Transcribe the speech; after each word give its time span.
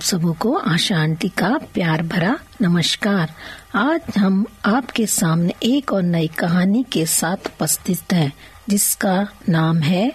आप 0.00 0.04
सबों 0.04 0.32
को 0.34 0.54
आशा 0.56 0.98
आंटी 0.98 1.28
का 1.28 1.48
प्यार 1.74 2.02
भरा 2.02 2.38
नमस्कार। 2.62 3.34
आज 3.74 4.00
हम 4.18 4.46
आपके 4.64 5.06
सामने 5.06 5.54
एक 5.62 5.92
और 5.92 6.02
नई 6.02 6.28
कहानी 6.28 6.82
के 6.92 7.06
साथ 7.06 7.36
उपस्थित 7.46 8.12
हैं, 8.12 8.32
जिसका 8.68 9.28
नाम 9.48 9.78
है 9.78 10.12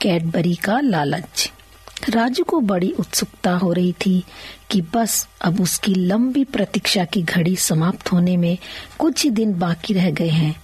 कैडबरी 0.00 0.54
का 0.54 0.80
लालच। 0.80 1.52
राजू 2.08 2.44
को 2.44 2.60
बड़ी 2.60 2.90
उत्सुकता 2.92 3.52
हो 3.52 3.72
रही 3.72 3.92
थी 3.92 4.24
कि 4.70 4.80
बस 4.80 5.28
अब 5.42 5.60
उसकी 5.60 5.94
लंबी 5.94 6.44
प्रतीक्षा 6.44 7.04
की 7.04 7.22
घड़ी 7.22 7.56
समाप्त 7.56 8.12
होने 8.12 8.36
में 8.36 8.58
कुछ 8.98 9.24
ही 9.24 9.30
दिन 9.30 9.54
बाकी 9.58 9.94
रह 9.94 10.10
गए 10.10 10.30
हैं। 10.30 10.54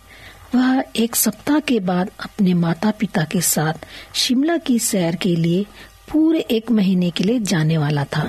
वह 0.54 0.84
एक 0.96 1.16
सप्ताह 1.16 1.60
के 1.60 1.80
बाद 1.80 2.10
अपने 2.20 2.54
माता 2.54 2.90
पिता 2.90 3.24
के 3.24 3.40
साथ 3.40 3.86
शिमला 4.14 4.56
की 4.56 4.78
सैर 4.78 5.16
के 5.16 5.36
लिए 5.36 5.66
पूरे 6.12 6.40
एक 6.40 6.70
महीने 6.70 7.10
के 7.10 7.24
लिए 7.24 7.38
जाने 7.38 7.78
वाला 7.78 8.04
था। 8.04 8.22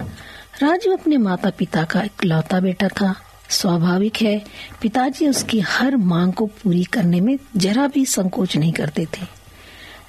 राजू 0.61 0.91
अपने 0.91 1.17
माता 1.17 1.49
पिता 1.49 1.83
का 1.83 2.01
इकलौता 2.01 2.59
बेटा 2.59 2.87
था। 2.87 3.15
स्वाभाविक 3.49 4.17
है, 4.21 4.45
पिताजी 4.81 5.27
उसकी 5.27 5.59
हर 5.59 5.95
मांग 5.97 6.33
को 6.33 6.45
पूरी 6.45 6.83
करने 6.83 7.21
में 7.21 7.39
जरा 7.57 7.87
भी 7.87 8.05
संकोच 8.05 8.57
नहीं 8.57 8.73
करते 8.73 9.05
थे। 9.05 9.25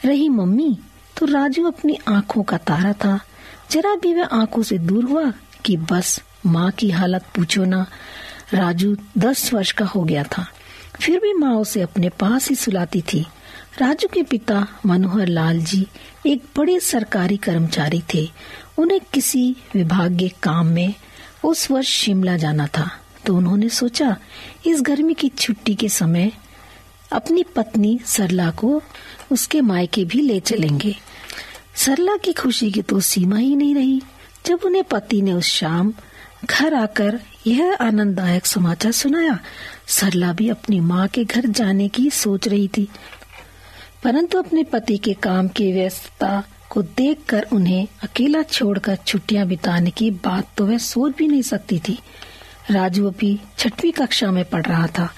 रही 0.05 0.29
मम्मी 0.29 0.79
तो 1.17 1.27
राजू 1.27 1.67
अपनी 1.67 1.99
आँखों 2.09 2.43
का 2.43 2.57
तारा 2.57 2.93
था। 2.93 3.21
जरा 3.71 3.95
भी 3.95 4.15
वह 4.15 4.25
आँखों 4.25 4.63
से 4.63 4.79
दूर 4.79 5.05
हुआ 5.05 5.33
कि 5.65 5.77
बस 5.77 6.23
माँ 6.47 6.71
की 6.71 6.91
हालत 6.91 7.25
पूछो 7.35 7.65
ना। 7.65 7.87
राजू 8.55 8.97
दस 9.19 9.55
वर्ष 9.55 9.73
का 9.73 9.85
हो 9.85 10.05
गया 10.05 10.23
था। 10.23 10.47
फिर 11.01 11.21
भी 11.21 11.33
माँ 11.33 11.55
उसे 11.55 11.81
अपने 11.81 12.09
पास 12.09 12.49
ही 12.49 12.55
सुलाती 12.55 13.03
थी। 13.03 13.27
राजू 13.81 14.09
के 14.09 14.23
पिता 14.23 14.67
मनोहर 14.87 15.27
लाल 15.27 15.61
जी 15.61 15.87
एक 16.27 16.43
बड़े 16.57 16.81
सरकारी 16.81 17.37
कर्मचारी 17.37 18.03
थे। 18.15 18.29
उन्हें 18.79 19.01
किसी 19.15 19.57
विभागीय 19.75 20.31
काम 20.43 20.67
में 20.67 20.95
उस 21.45 21.71
वर्ष 21.71 21.89
शिमला 21.89 22.37
जाना 22.37 22.67
था। 22.67 22.91
तो 23.27 23.37
उन्होंने 23.37 23.69
सोचा, 23.69 24.17
इस 24.67 24.81
गर्मी 24.81 25.15
की 25.15 25.29
छुट्टी 25.29 25.75
के 25.75 25.89
समय 25.89 26.33
अपनी 27.13 27.43
पत्नी 27.43 28.01
सरला 28.07 28.51
को 28.51 28.83
उसके 29.33 29.61
मायके 29.61 30.05
भी 30.05 30.21
ले 30.21 30.41
चलेंगे। 30.41 30.97
सरला 31.77 32.17
की 32.17 32.33
खुशी 32.33 32.73
की 32.73 32.83
तो 32.83 33.01
सीमा 33.01 33.37
ही 33.37 33.57
नहीं 33.57 33.75
रही। 33.75 34.03
जब 34.47 34.61
उन्हें 34.65 34.85
पति 34.85 35.23
ने 35.23 35.33
उस 35.33 35.47
शाम 35.47 35.95
घर 36.45 36.75
आकर 36.75 37.21
यह 37.47 37.79
आनंददायक 37.81 38.47
समाचार 38.47 38.93
सुनाया, 38.93 39.39
सरला 39.87 40.33
भी 40.33 40.49
अपनी 40.49 40.81
माँ 40.81 41.09
के 41.09 41.25
घर 41.25 41.47
जाने 41.47 41.89
की 41.89 42.11
सोच 42.11 42.49
रही 42.49 42.69
थी। 42.69 42.89
परंतु 44.05 44.39
अपने 44.39 44.63
पति 44.65 44.97
के 44.99 45.13
काम 45.15 45.49
की 45.49 45.73
व्यस्तता 45.73 46.43
को 46.71 46.83
देखकर 46.83 47.47
उन्हें 47.53 47.87
अकेला 48.03 48.43
छोड़कर 48.43 48.97
छुट्टियाँ 48.97 49.47
बिताने 49.47 49.91
की 49.91 50.11
बात 50.25 50.49
तो 50.57 50.67
वह 50.67 50.79
सोच 50.79 51.17
भी 51.17 51.29
नहीं 51.29 51.43
सकती 51.43 51.79
थी। 51.79 51.99
राजू 52.71 53.07
अभी 53.07 53.39
छठवीं 53.59 53.93
कक्षा 53.93 54.31
में 54.31 54.45
पढ़ 54.45 54.67
रहा 54.67 54.87
था। 54.87 55.09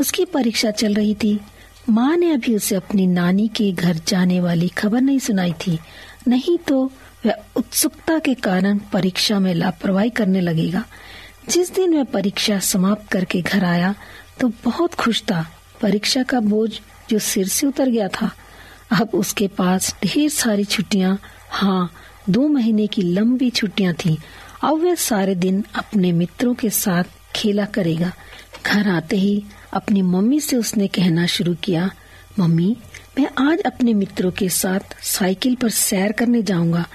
उसकी 0.00 0.24
परीक्षा 0.24 0.70
चल 0.70 0.94
रही 0.94 1.14
थी। 1.14 1.40
माँ 1.88 2.16
ने 2.16 2.32
अभी 2.32 2.56
उसे 2.56 2.74
अपनी 2.74 3.06
नानी 3.06 3.48
के 3.48 3.70
घर 3.72 4.00
जाने 4.06 4.40
वाली 4.40 4.68
खबर 4.68 5.00
नहीं 5.00 5.18
सुनाई 5.18 5.52
थी। 5.66 5.78
नहीं 6.28 6.58
तो 6.58 6.84
वह 7.26 7.34
उत्सुकता 7.56 8.18
के 8.18 8.34
कारण 8.34 8.78
परीक्षा 8.92 9.38
में 9.38 9.54
लापरवाही 9.54 10.10
करने 10.10 10.40
लगेगा। 10.40 10.84
जिस 11.50 11.74
दिन 11.74 11.94
वह 11.94 12.04
परीक्षा 12.04 12.58
समाप्त 12.58 13.08
करके 13.10 13.40
घर 13.42 13.64
आया 13.64 13.94
तो 14.40 14.48
बहुत 14.64 14.94
खुश 14.94 15.22
था। 15.22 15.46
परीक्षा 15.82 16.22
का 16.22 16.40
बोझ 16.40 16.70
जो 17.10 17.18
सिर 17.18 17.48
से 17.48 17.66
उतर 17.66 17.88
गया 17.88 18.08
था। 18.08 18.30
अब 18.92 19.10
उसके 19.14 19.48
पास 19.48 19.96
ढेर 20.04 20.30
सारी 20.30 20.64
छुट्टियाँ। 20.64 21.18
हाँ 21.50 21.92
दो 22.30 22.48
महीने 22.48 22.86
की 22.86 23.02
लंबी 23.02 23.50
छुट्टियाँ 23.50 23.94
थी। 23.94 24.18
अब 24.64 24.82
वह 24.82 24.94
सारे 24.94 25.34
दिन 25.34 25.64
अपने 25.74 26.12
मित्रों 26.12 26.54
के 26.54 26.70
साथ 26.70 27.04
खेला 27.36 27.64
करेगा। 27.64 28.12
घर 28.66 28.88
आते 28.88 29.16
ही 29.16 29.44
अपनी 29.72 30.02
मम्मी 30.02 30.40
से 30.40 30.56
उसने 30.56 30.86
कहना 30.88 31.26
शुरू 31.26 31.54
किया, 31.54 31.90
मम्मी, 32.38 32.76
मैं 33.18 33.50
आज 33.50 33.60
अपने 33.60 33.94
मित्रों 33.94 34.30
के 34.30 34.48
साथ 34.48 35.02
साइकिल 35.02 35.54
पर 35.54 35.68
सैर 35.68 36.12
करने 36.12 36.42
जाऊँगा। 36.42 36.86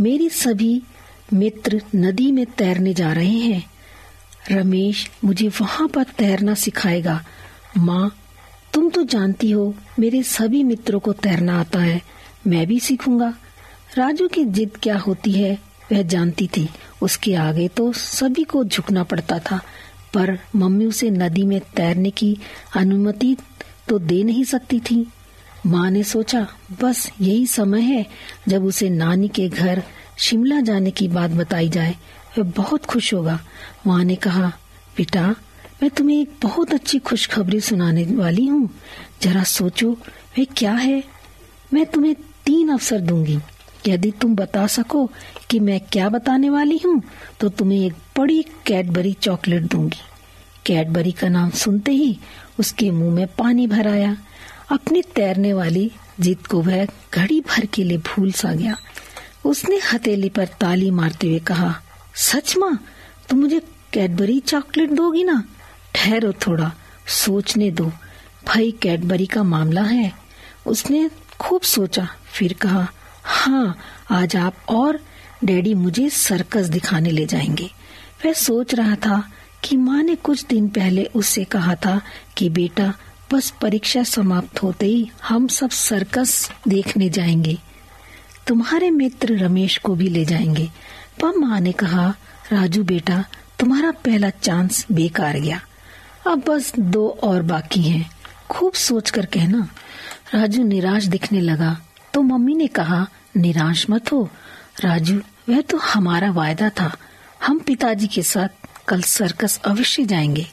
मेरी 0.00 0.28
सभी 0.28 0.82
मित्र 1.32 1.82
नदी 1.96 2.32
में 2.32 2.46
तैरने 2.46 2.94
जा 2.94 3.12
रहे 3.12 3.38
हैं। 3.38 3.70
रमेश 4.50 5.10
मुझे 5.24 5.48
वहाँ 5.48 5.88
पर 5.88 6.02
तैरना 6.02 6.54
सिखाएगा। 6.54 7.24
माँ 7.76 8.17
तुम 8.78 8.90
तो 8.90 9.02
जानती 9.02 9.50
हो, 9.50 9.74
मेरे 9.98 10.22
सभी 10.22 10.62
मित्रों 10.64 10.98
को 11.00 11.12
तैरना 11.12 11.60
आता 11.60 11.78
है। 11.78 12.02
मैं 12.46 12.66
भी 12.66 12.80
सीखूँगा। 12.80 13.28
राजू 13.96 14.28
की 14.28 14.44
जिद 14.44 14.76
क्या 14.82 14.98
होती 14.98 15.32
है, 15.32 15.58
वह 15.92 16.02
जानती 16.02 16.46
थी। 16.46 16.68
उसके 17.02 17.34
आगे 17.34 17.68
तो 17.68 17.92
सभी 17.92 18.44
को 18.44 18.64
झुकना 18.64 19.04
पड़ता 19.04 19.38
था, 19.38 19.60
पर 20.14 20.38
मम्मी 20.56 20.86
उसे 20.86 21.10
नदी 21.10 21.42
में 21.42 21.60
तैरने 21.60 22.10
की 22.10 22.38
अनुमति 22.76 23.36
तो 23.88 23.98
दे 23.98 24.22
नहीं 24.22 24.44
सकती 24.44 24.80
थी। 24.80 25.06
माँ 25.66 25.90
ने 25.90 26.02
सोचा, 26.02 26.46
बस 26.82 27.10
यही 27.20 27.46
समय 27.46 27.80
है, 27.80 28.06
जब 28.48 28.64
उसे 28.64 28.90
नानी 28.90 29.28
के 29.28 29.48
घर 29.48 29.82
शिमला 30.18 30.60
जाने 30.60 30.90
की 30.90 31.08
बात 31.08 31.30
बताई 31.30 31.68
जाए, 31.68 31.96
वह 32.38 32.44
बहुत 32.56 32.84
खुश 32.84 33.14
होगा। 33.14 33.40
माँ 33.86 34.04
ने 34.04 34.16
कहा, 34.16 34.52
बेटा 34.96 35.34
मैं 35.80 35.90
तुम्हें 35.90 36.20
एक 36.20 36.30
बहुत 36.42 36.72
अच्छी 36.74 36.98
खुशखबरी 36.98 37.60
सुनाने 37.60 38.04
वाली 38.06 38.46
हूँ। 38.46 38.68
जरा 39.22 39.42
सोचो, 39.42 39.90
वे 40.36 40.44
क्या 40.56 40.72
है? 40.72 41.02
मैं 41.72 41.84
तुम्हें 41.86 42.14
तीन 42.46 42.68
अवसर 42.68 43.00
दूँगी। 43.00 43.38
यदि 43.86 44.10
तुम 44.10 44.34
बता 44.36 44.66
सको 44.66 45.04
कि 45.50 45.58
मैं 45.60 45.80
क्या 45.92 46.08
बताने 46.08 46.50
वाली 46.50 46.78
हूँ 46.84 47.02
तो 47.40 47.48
तुम्हें 47.48 47.84
एक 47.86 47.94
बड़ी 48.18 48.42
कैडबरी 48.66 49.12
चॉकलेट 49.12 49.62
दूँगी। 49.62 50.00
कैडबरी 50.66 51.12
का 51.12 51.28
नाम 51.28 51.50
सुनते 51.50 51.92
ही 51.92 52.18
उसके 52.58 52.90
मुँह 52.90 53.14
में 53.14 53.26
पानी 53.38 53.66
भर 53.66 53.88
आया। 53.88 54.16
अपनी 54.70 55.02
तैरने 55.14 55.52
वाली 55.52 55.90
जीत 56.20 56.46
को 56.46 56.62
वह 56.62 56.86
घड़ी 57.14 57.40
भर 57.40 57.66
के 57.66 57.84
लिए 57.84 57.98
भूल 57.98 58.32
सा 58.32 58.52
गया। 58.52 58.76
उसने 59.44 59.78
हथेली 59.92 60.28
पर 60.28 60.46
ताली 60.60 60.90
मारते 60.90 61.28
हुए 61.28 61.38
कहा, 61.40 61.74
सच 62.14 62.56
माँ, 62.58 62.78
तुम 63.28 63.38
मुझे 63.38 63.60
कैडबरी 63.92 64.38
चॉकलेट 64.40 64.90
दोगी 64.90 65.24
ना? 65.24 65.42
ठहरो 65.94 66.32
थोड़ा, 66.32 66.72
सोचने 67.06 67.70
दो। 67.70 67.92
भाई, 68.46 68.70
कैडबरी 68.82 69.26
का 69.26 69.42
मामला 69.42 69.82
है? 69.82 70.12
उसने 70.66 71.10
खूब 71.40 71.60
सोचा, 71.60 72.08
फिर 72.32 72.52
कहा 72.52 72.88
हाँ 73.24 73.78
आज 74.10 74.36
आप 74.36 74.54
और 74.68 75.04
डैडी 75.44 75.74
मुझे 75.74 76.10
सर्कस 76.10 76.66
दिखाने 76.66 77.10
ले 77.10 77.26
जाएँगे। 77.26 77.70
वह 78.26 78.32
सोच 78.32 78.74
रहा 78.74 78.94
था 78.94 79.32
कि 79.64 79.76
माँ 79.76 80.02
ने 80.02 80.14
कुछ 80.14 80.44
दिन 80.44 80.68
पहले 80.68 81.04
उससे 81.04 81.44
कहा 81.44 81.74
था 81.74 82.00
कि, 82.36 82.48
बेटा, 82.48 82.94
बस 83.32 83.54
परीक्षा 83.62 84.02
समाप्त 84.02 84.62
होते 84.62 84.86
ही 84.86 85.10
हम 85.24 85.48
सब 85.48 85.70
सर्कस 85.70 86.50
देखने 86.68 87.10
जाएँगे। 87.10 87.58
तुम्हारे 88.46 88.90
मित्र 88.90 89.38
रमेश 89.38 89.78
को 89.78 89.94
भी 89.94 90.08
ले 90.08 90.24
जाएँगे। 90.24 90.70
पर 91.22 91.38
माँ 91.38 91.60
ने 91.60 91.72
कहा, 91.72 92.14
राजू 92.52 92.84
बेटा, 92.84 93.24
तुम्हारा 93.58 93.90
पहला 93.90 94.30
चांस 94.30 94.86
बेकार 94.92 95.38
गया। 95.38 95.60
अब 96.28 96.44
बस 96.48 96.72
दो 96.78 97.08
और 97.08 97.42
बाकी 97.42 97.82
हैं। 97.82 98.10
खूब 98.50 98.72
सोच 98.72 99.10
कर 99.10 99.26
कहना। 99.26 99.68
राजू 100.34 100.62
निराश 100.62 101.04
दिखने 101.04 101.40
लगा। 101.40 101.80
तो 102.14 102.22
मम्मी 102.22 102.54
ने 102.54 102.66
कहा, 102.66 103.06
निराश 103.36 103.90
मत 103.90 104.12
हो। 104.12 104.28
राजू, 104.80 105.20
वह 105.48 105.60
तो 105.60 105.76
हमारा 105.76 106.30
वायदा 106.30 106.68
था। 106.68 106.96
हम 107.46 107.58
पिताजी 107.58 108.06
के 108.06 108.22
साथ 108.22 108.48
कल 108.88 109.00
सर्कस 109.00 109.60
अवश्य 109.64 110.04
जाएँगे। 110.04 110.46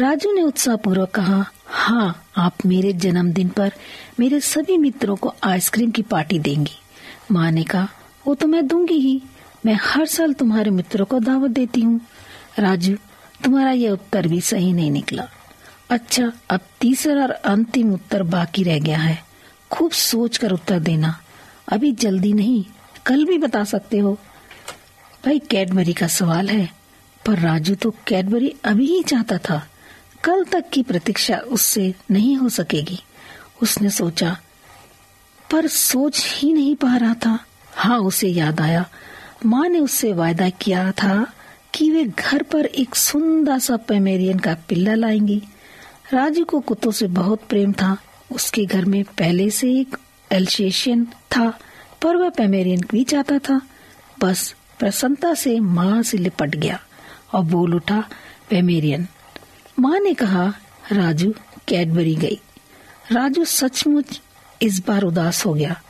राजू 0.00 0.32
ने 0.32 0.42
उत्साहपूर्वक 0.42 1.10
कहा 1.10 1.44
हाँ 1.66 2.24
आप 2.36 2.54
मेरे 2.66 2.92
जन्मदिन 2.92 3.48
पर 3.48 3.72
मेरे 4.20 4.40
सभी 4.40 4.78
मित्रों 4.78 5.16
को 5.16 5.34
आइसक्रीम 5.44 5.90
की 5.90 6.02
पार्टी 6.02 6.38
देंगी। 6.38 6.78
माँ 7.32 7.50
ने 7.50 7.64
कहा, 7.64 7.88
वो 8.26 8.34
तो 8.34 8.46
मैं 8.46 8.66
दूँगी 8.66 8.94
ही। 8.94 9.22
मैं 9.66 9.78
हर 9.82 10.06
साल 10.06 10.32
तुम्हारे 10.32 10.70
मित्रों 10.70 11.06
को 11.06 11.20
दावत 11.20 11.50
देती 11.50 11.80
हूँ। 11.80 12.00
राजू 12.58 12.96
तुम्हारा 13.44 13.70
यह 13.70 13.90
उत्तर 13.90 14.28
भी 14.28 14.40
सही 14.40 14.72
नहीं 14.72 14.90
निकला। 14.90 15.28
अच्छा 15.90 16.32
अब 16.50 16.60
तीसरा 16.80 17.22
और 17.22 17.30
अंतिम 17.30 17.94
उत्तर 17.94 18.22
बाकी 18.22 18.62
रह 18.62 18.78
गया 18.78 18.98
है। 18.98 19.24
खूब 19.70 19.90
सोच 19.90 20.36
कर 20.36 20.52
उत्तर 20.52 20.78
देना। 20.78 21.20
अभी 21.68 21.92
जल्दी 21.92 22.32
नहीं, 22.32 22.64
कल 23.06 23.24
भी 23.24 23.38
बता 23.38 23.64
सकते 23.64 23.98
हो। 23.98 24.18
भाई, 25.24 25.38
कैडबरी 25.38 25.92
का 25.92 26.06
सवाल 26.06 26.48
है, 26.48 26.68
पर 27.26 27.38
राजू 27.38 27.74
तो 27.74 27.94
कैडबरी 28.06 28.54
अभी 28.64 28.86
ही 28.86 29.02
चाहता 29.02 29.38
था। 29.38 29.68
कल 30.24 30.44
तक 30.44 30.64
की 30.72 30.82
प्रतीक्षा 30.82 31.36
उससे 31.36 31.94
नहीं 32.10 32.36
हो 32.36 32.48
सकेगी। 32.48 32.98
उसने 33.62 33.90
सोचा, 33.90 34.36
पर 35.52 35.66
सोच 35.66 36.24
ही 36.26 36.52
नहीं 36.52 36.76
पा 36.76 36.96
रहा 36.96 37.14
था। 37.14 37.38
हाँ 37.76 37.98
उसे 37.98 38.28
याद 38.28 38.60
आया। 38.60 38.84
माँ 39.46 39.68
ने 39.68 39.78
उससे 39.78 40.12
वायदा 40.12 40.48
किया 40.48 40.92
था 40.92 41.32
कि 41.78 41.90
वे 41.90 42.04
घर 42.04 42.42
पर 42.42 42.66
एक 42.66 42.94
सुंदर 42.94 43.58
सा 43.58 43.76
पेमेरियन 43.76 44.38
का 44.38 44.56
पिल्ला 44.68 44.94
लाएँगी। 44.94 45.42
राजू 46.12 46.44
को 46.44 46.60
कुत्तों 46.60 46.90
से 46.90 47.06
बहुत 47.06 47.42
प्रेम 47.48 47.72
था। 47.72 47.96
उसके 48.32 48.64
घर 48.64 48.84
में 48.84 49.04
पहले 49.04 49.50
से 49.50 49.72
एक 49.72 49.96
एल्सेशियन 50.32 51.04
था, 51.04 51.58
पर 52.02 52.16
वह 52.16 52.28
पेमेरियन 52.28 52.80
भी 52.90 53.04
चाहता 53.04 53.38
था। 53.38 53.60
बस 54.20 54.54
प्रसन्नता 54.78 55.34
से 55.34 55.60
माँ 55.60 56.02
से 56.02 56.18
लिपट 56.18 56.56
गया 56.56 56.80
और 57.32 57.44
बोल 57.44 57.74
उठा, 57.74 58.04
पेमेरियन। 58.50 59.06
माँ 59.78 60.00
ने 60.00 60.14
कहा, 60.14 60.54
राजू, 60.92 61.34
कैडबरी 61.68 62.14
गई। 62.14 62.40
राजू 63.12 63.44
सचमुच 63.44 64.20
इस 64.62 64.86
बार 64.86 65.02
उदास 65.02 65.46
हो 65.46 65.54
गया। 65.54 65.82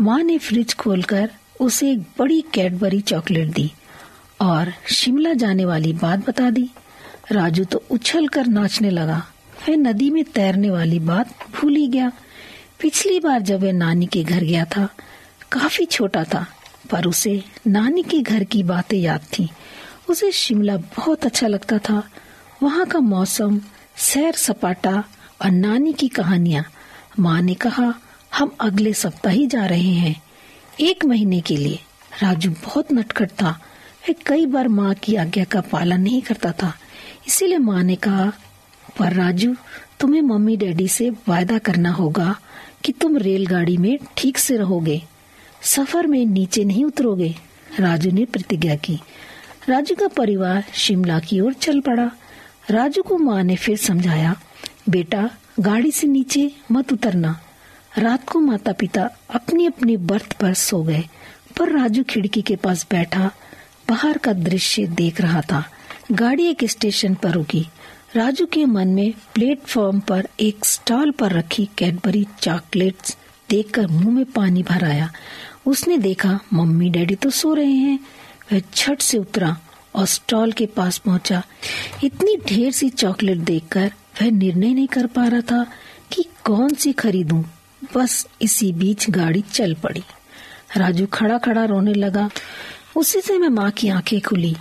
माँ 0.00 0.22
ने 0.22 0.38
फ्रिज 0.38 0.74
खोलकर 0.74 1.30
उसे 1.60 1.92
एक 1.92 2.00
बड़ी 2.00 2.44
कैडबरी 2.54 3.00
चॉकलेट 3.00 3.48
दी। 3.48 3.72
और 4.40 4.72
शिमला 4.90 5.32
जाने 5.32 5.64
वाली 5.64 5.92
बात 5.92 6.28
बता 6.28 6.50
दी। 6.50 6.70
राजू 7.32 7.64
तो 7.64 7.84
उछल 7.90 8.28
कर 8.28 8.46
नाचने 8.46 8.90
लगा। 8.90 9.26
वह 9.68 9.76
नदी 9.76 10.10
में 10.10 10.24
तैरने 10.24 10.70
वाली 10.70 10.98
बात 10.98 11.28
भूल 11.56 11.76
ही 11.76 11.88
गया। 11.88 12.12
पिछली 12.80 13.20
बार 13.20 13.42
जब 13.42 13.62
वह 13.62 13.72
नानी 13.72 14.06
के 14.06 14.24
घर 14.24 14.44
गया 14.44 14.64
था, 14.64 14.88
काफ़ी 15.52 15.84
छोटा 15.84 16.24
था, 16.24 16.46
पर 16.90 17.06
उसे 17.06 17.44
नानी 17.66 18.02
के 18.02 18.20
घर 18.20 18.44
की 18.44 18.62
बातें 18.62 18.98
याद 18.98 19.20
थी। 19.20 19.50
उसे 20.08 20.32
शिमला 20.32 20.76
बहुत 20.76 21.26
अच्छा 21.26 21.46
लगता 21.46 21.78
था। 21.78 22.08
वहाँ 22.62 22.86
का 22.86 22.98
मौसम, 22.98 23.60
सैर 23.96 24.34
सपाटा 24.34 25.04
और 25.42 25.50
नानी 25.50 25.92
की 25.92 26.08
कहानियाँ, 26.08 26.64
माँ 27.18 27.42
ने 27.42 27.54
कहा, 27.54 27.94
हम 28.34 28.56
अगले 28.60 28.92
सप्ताह 28.92 29.32
ही 29.32 29.46
जा 29.46 29.66
रहे 29.66 29.94
हैं। 29.94 30.22
एक 30.80 31.04
महीने 31.04 31.40
के 31.40 31.56
लिए। 31.56 31.80
राजू 32.22 32.50
बहुत 32.50 32.92
नटखट 32.92 33.30
था। 33.30 33.60
वह 34.08 34.14
कई 34.26 34.46
बार 34.46 34.68
माँ 34.68 34.94
की 34.94 35.16
आज्ञा 35.16 35.44
का 35.44 35.60
पालन 35.60 36.00
नहीं 36.00 36.22
करता 36.22 36.52
था। 36.52 36.74
इसीलिए 37.26 37.58
माँ 37.58 37.82
ने 37.82 37.96
कहा, 37.96 38.32
पर 38.98 39.12
राजू, 39.12 39.56
तुम्हें 40.00 40.22
मम्मी 40.22 40.56
डैडी 40.56 40.88
से 40.88 41.10
वायदा 41.10 41.58
करना 41.58 41.90
होगा 41.90 42.36
कि 42.84 42.92
तुम 42.92 43.16
रेलगाड़ी 43.16 43.76
में 43.76 43.98
ठीक 44.16 44.38
से 44.38 44.56
रहोगे। 44.56 45.02
सफ़र 45.62 46.06
में 46.06 46.26
नीचे 46.26 46.64
नहीं 46.64 46.84
उतरोगे। 46.84 47.34
राजू 47.80 48.10
ने 48.10 48.24
प्रतिज्ञा 48.24 48.76
की। 48.76 49.00
राजू 49.68 49.94
का 49.94 50.08
परिवार 50.08 50.64
शिमला 50.74 51.20
की 51.20 51.40
ओर 51.40 51.52
चल 51.52 51.80
पड़ा। 51.80 52.10
राजू 52.70 53.02
को 53.02 53.18
माँ 53.18 53.42
ने 53.42 53.56
फिर 53.56 53.76
समझाया, 53.76 54.40
बेटा, 54.88 55.30
गाड़ी 55.60 55.90
से 55.90 56.06
नीचे 56.06 56.52
मत 56.72 56.92
उतरना। 56.92 57.40
रात 57.98 58.28
को 58.28 58.40
माता 58.40 58.72
पिता 58.72 59.10
अपनी 59.30 59.66
अपनी 59.66 59.96
बर्थ 59.96 60.32
पर 60.32 60.54
सो 60.54 60.82
गए, 60.82 61.04
पर 61.58 61.72
राजू 61.72 62.04
खिड़की 62.04 62.42
के 62.42 62.56
पास 62.56 62.86
बैठा 62.90 63.30
बाहर 63.88 64.18
का 64.18 64.32
दृश्य 64.32 64.86
देख 64.86 65.20
रहा 65.20 65.40
था। 65.40 65.64
गाड़ी 66.12 66.46
एक 66.46 66.64
स्टेशन 66.64 67.14
पर 67.14 67.30
रुकी। 67.30 67.66
राजू 68.16 68.46
के 68.46 68.64
मन 68.64 68.88
में 68.88 69.14
प्लेटफॉर्म 69.34 70.00
पर 70.00 70.28
एक 70.40 70.64
स्टॉल 70.64 71.10
पर 71.10 71.32
रखी 71.32 71.68
कैडबरी 71.78 72.26
चॉकलेट्स 72.40 73.16
देखकर 73.50 73.86
मुँह 73.86 74.10
में 74.10 74.24
पानी 74.24 74.62
भर 74.62 74.84
आया। 74.84 75.12
उसने 75.66 75.98
देखा, 75.98 76.40
मम्मी 76.52 76.90
डैडी 76.90 77.14
तो 77.14 77.30
सो 77.30 77.54
रहे 77.54 77.72
हैं। 77.72 77.98
वह 78.52 78.62
छट 78.74 79.00
से 79.00 79.18
उतरा 79.18 79.56
और 79.94 80.06
स्टॉल 80.06 80.52
के 80.52 80.66
पास 80.66 80.98
पहुँचा। 80.98 81.42
इतनी 82.04 82.36
ढेर 82.46 82.72
सी 82.72 82.88
चॉकलेट 82.88 83.38
देखकर 83.38 83.92
वह 84.22 84.30
निर्णय 84.30 84.74
नहीं 84.74 84.88
कर 84.88 85.06
पा 85.06 85.26
रहा 85.26 85.40
था 85.40 85.66
कि 86.12 86.24
कौन 86.44 86.74
सी 86.74 86.92
खरीदूं। 86.92 87.42
बस 87.94 88.26
इसी 88.42 88.72
बीच 88.72 89.10
गाड़ी 89.10 89.40
चल 89.40 89.74
पड़ी। 89.74 90.02
राजू 90.76 91.06
खड़ा 91.06 91.38
खड़ा 91.38 91.64
रोने 91.64 91.94
लगा। 91.94 92.30
उसी 92.96 93.20
से 93.20 93.38
मैं 93.38 93.48
माँ 93.48 93.70
की 93.70 93.88
आँखें 93.88 94.20
खुली। 94.20 94.56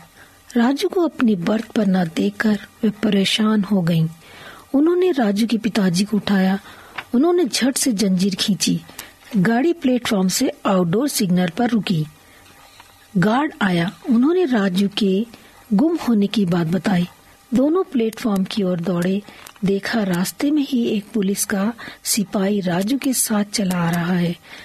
राजू 0.58 0.90
को 0.90 1.02
अपनी 1.02 1.36
बर्थ 1.36 1.66
पर 1.66 1.88
न 1.88 2.06
देखकर 2.06 2.60
वे 2.84 2.90
परेशान 2.90 3.62
हो 3.62 3.82
गईं। 3.82 4.08
उन्होंने 4.74 5.12
राजू 5.12 5.48
के 5.48 5.58
पिताजी 5.58 6.06
को 6.06 6.18
उठाया। 6.18 6.60
उन्होंने 7.14 7.46
झट 7.46 7.78
से 7.78 7.92
जंजीर 7.92 8.36
खींची। 8.36 8.82
गाड़ी 9.38 9.74
प्लेटफॉर्म 9.74 10.28
से 10.28 10.52
आउटडोर 10.66 11.08
सिग्नल 11.08 11.50
पर 11.50 11.70
रुकी। 11.70 12.06
गार्ड 13.18 13.54
आया। 13.62 13.92
उन्होंने 14.10 14.46
राजू 14.46 14.90
के 14.98 15.26
गुम 15.74 15.96
होने 15.96 16.28
की 16.28 16.46
बात 16.46 16.68
बताई। 16.68 17.08
दोनों 17.54 17.84
प्लेटफॉर्म 17.84 18.44
की 18.44 18.64
ओर 18.64 18.80
दौड़े। 18.80 19.22
देखा 19.66 20.04
रास्ते 20.04 20.52
में 20.52 20.64
ही 20.64 20.86
एक 20.86 21.06
पुलिस 21.14 21.46
का 21.46 21.74
सिपाही 22.04 22.60
राजू 22.60 22.98
के 22.98 23.14
साथ 23.14 23.44
चला 23.44 23.76
आ 23.76 23.90
रहा 23.90 24.14
है। 24.14 24.36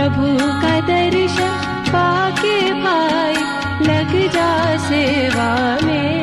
प्रभु 0.00 0.28
का 0.62 0.80
दर्शन 0.80 1.56
पाके 1.88 2.56
भाई 2.82 3.34
लग 3.88 4.12
जा 4.32 4.48
सेवा 4.88 5.50
में। 5.84 6.19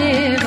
जा 0.00 0.39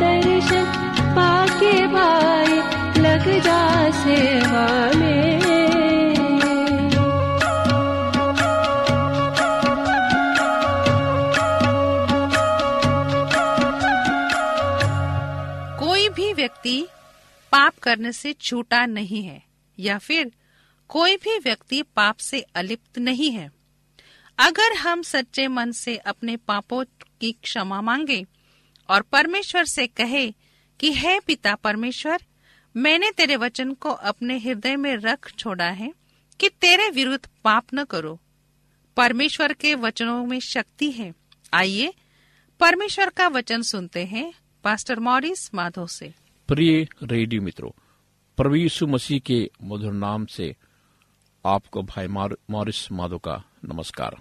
दर्शन 0.00 0.64
पाके 1.16 1.72
भाई 1.86 2.56
लग 3.00 3.28
जा 3.40 3.90
सेवा 3.94 4.66
में। 4.94 5.40
कोई 15.78 16.08
भी 16.08 16.32
व्यक्ति 16.32 16.86
पाप 17.52 17.78
करने 17.82 18.12
से 18.12 18.32
छूटा 18.32 18.84
नहीं 18.86 19.22
है, 19.22 19.42
या 19.78 19.98
फिर 19.98 20.30
कोई 20.90 21.16
भी 21.16 21.38
व्यक्ति 21.38 21.82
पाप 21.96 22.16
से 22.16 22.40
अलिप्त 22.54 22.98
नहीं 22.98 23.30
है। 23.30 23.50
अगर 24.38 24.76
हम 24.76 25.02
सच्चे 25.02 25.46
मन 25.48 25.72
से 25.72 25.96
अपने 25.96 26.36
पापों 26.36 26.84
की 27.20 27.32
क्षमा 27.32 27.80
मांगे 27.80 28.24
और 28.90 29.02
परमेश्वर 29.02 29.64
से 29.64 29.86
कहे 29.86 30.32
कि, 30.80 30.92
हे 30.92 31.20
पिता 31.20 31.54
परमेश्वर, 31.54 32.22
मैंने 32.76 33.10
तेरे 33.10 33.36
वचन 33.36 33.74
को 33.74 33.90
अपने 33.90 34.38
हृदय 34.38 34.76
में 34.76 34.96
रख 34.96 35.36
छोड़ा 35.36 35.70
है 35.70 35.94
कि 36.40 36.48
तेरे 36.48 36.90
विरुद्ध 36.90 37.28
पाप 37.44 37.64
न 37.74 37.84
करो। 37.84 38.20
परमेश्वर 38.96 39.52
के 39.52 39.74
वचनों 39.74 40.26
में 40.26 40.40
शक्ति 40.40 40.90
है। 40.90 41.14
आइए, 41.54 41.94
परमेश्वर 42.60 43.08
का 43.08 43.28
वचन 43.28 43.62
सुनते 43.62 44.04
हैं 44.04 44.34
पास्टर 44.64 45.00
मॉरिस 45.00 45.54
माधो 45.54 45.86
से। 45.86 46.14
प्रिय 46.48 46.88
रेडियो 47.02 47.42
मित्रों 47.42 47.70
यीशु 48.56 48.86
मसीह 48.86 49.18
के 49.18 49.50
मधुर 49.62 49.92
नाम 49.92 50.26
से 50.26 50.56
आपको 51.46 51.82
भाई 51.82 52.06
मार- 52.06 52.36
मॉरिस 52.50 52.92
माधो 52.92 53.18
का 53.18 53.44
नमस्कार। 53.64 54.16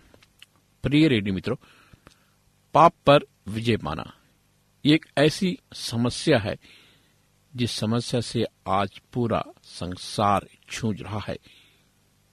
प्रिय 0.84 1.08
रेडियो 1.08 1.36
मित्रों, 1.36 1.56
पाप 2.74 2.94
पर 3.06 3.20
विजय 3.48 3.78
ये 3.78 4.19
एक 4.86 5.06
ऐसी 5.18 5.58
समस्या 5.74 6.40
है, 6.40 6.58
जिस 7.56 7.72
समस्या 7.72 8.22
से 8.22 8.46
आज 8.68 9.02
पूरा 9.14 9.46
संसार 9.64 10.48
छूझ 10.70 11.02
रहा 11.02 11.20
है, 11.28 11.36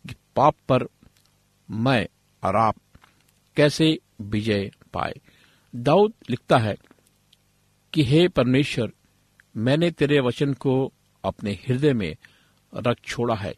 कि 0.08 0.14
पाप 0.36 0.54
पर 0.68 0.88
मैं 1.70 2.08
और 2.44 2.56
आप 2.56 2.76
कैसे 3.56 3.98
विजय 4.20 4.70
पाए? 4.94 5.14
दाऊद 5.74 6.12
लिखता 6.30 6.58
है 6.58 6.76
कि, 7.92 8.04
हे 8.04 8.28
परमेश्वर, 8.28 8.92
मैंने 9.56 9.90
तेरे 9.90 10.20
वचन 10.20 10.54
को 10.54 10.92
अपने 11.24 11.52
हृदय 11.52 11.92
में 11.92 12.16
रख 12.74 12.96
छोड़ा 13.04 13.34
है 13.34 13.54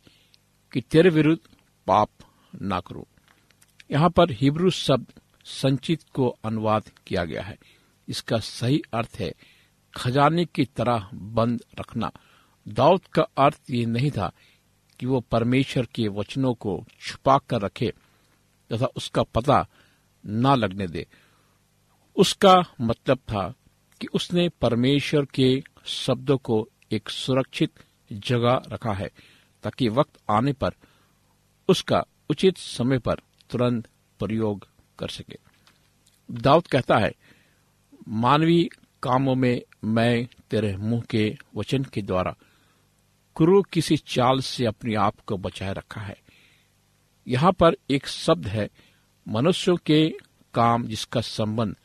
कि 0.73 0.81
तेरे 0.81 1.11
विरुद्ध 1.11 1.57
पाप 1.87 2.11
ना 2.63 2.81
करूँ। 2.81 3.05
यहाँ 3.91 4.11
पर 4.11 4.31
हिब्रू 4.31 4.71
शब्द 4.71 5.07
संचित 5.45 6.03
को 6.15 6.29
अनुवाद 6.29 6.91
किया 7.07 7.25
गया 7.25 7.43
है। 7.43 7.59
इसका 8.09 8.39
सही 8.39 8.83
अर्थ 8.95 9.17
है, 9.21 9.33
खजाने 9.95 10.45
की 10.45 10.65
तरह 10.65 11.09
बंद 11.15 11.63
रखना। 11.81 12.11
दाऊद 12.67 13.07
का 13.07 13.23
अर्थ 13.39 13.61
ये 13.71 13.85
नहीं 13.87 14.11
था 14.11 14.31
कि 15.01 15.07
वो 15.07 15.21
परमेश्वर 15.21 15.87
के 15.95 16.09
वचनों 16.09 16.55
को 16.55 16.85
छुपा 17.01 17.39
कर 17.39 17.61
रखे 17.61 17.93
तथा 18.71 18.87
उसका 18.87 19.23
पता 19.23 19.67
ना 20.25 20.55
लगने 20.55 20.87
दे। 20.87 21.07
उसका 22.17 22.55
मतलब 22.81 23.19
था 23.19 23.55
कि 24.01 24.07
उसने 24.15 24.49
परमेश्वर 24.49 25.25
के 25.25 25.63
शब्दों 25.85 26.37
को 26.39 26.69
एक 26.93 27.09
सुरक्षित 27.09 27.73
जगह 28.13 28.63
रखा 28.69 28.93
है, 28.93 29.11
ताकि 29.65 29.89
वक्त 29.89 30.19
आने 30.31 30.53
पर 30.53 30.75
उसका 31.69 32.05
उचित 32.31 32.59
समय 32.59 32.99
पर 32.99 33.21
तुरंत 33.51 33.89
प्रयोग 34.21 34.67
कर 34.99 35.09
सके। 35.09 35.39
दाऊद 36.31 36.67
कहता 36.67 36.99
है 36.99 37.13
मानवीय 38.09 38.69
कामों 39.03 39.35
में 39.35 39.63
मैं 39.85 40.29
तेरे 40.51 40.77
मुँह 40.77 41.01
के 41.01 41.37
वचन 41.57 41.85
के 41.85 42.03
द्वारा 42.03 42.35
क्रूर 43.37 43.67
किसी 43.73 43.97
चाल 43.97 44.41
से 44.41 44.65
अपने 44.65 44.95
आप 44.95 45.21
को 45.21 45.37
बचाए 45.37 45.73
रखा 45.73 46.01
है। 46.01 46.17
यहाँ 47.27 47.53
पर 47.53 47.77
एक 47.91 48.07
शब्द 48.07 48.47
है, 48.47 48.69
मनुष्यों 49.29 49.77
के 49.77 50.09
काम 50.55 50.85
जिसका 50.85 51.21
संबंध 51.21 51.77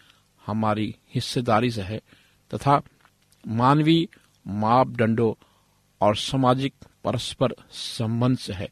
हमारी 0.46 0.96
हिस्सेदारी 1.16 1.72
से 1.72 1.82
है 1.82 2.02
तथा 2.54 2.82
मानवीय 3.48 4.08
मापदंडों 4.48 5.34
और 6.02 6.16
सामाजिक 6.16 6.74
परस्पर 7.04 7.56
संबंध 7.72 8.38
से 8.38 8.54
है। 8.54 8.70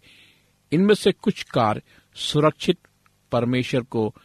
इनमें 0.72 0.96
से 0.96 1.12
कुछ 1.12 1.44
कार्य 1.44 1.82
सुरक्षित 2.16 2.78
परमेश्वर 3.32 3.82
को 3.82 4.16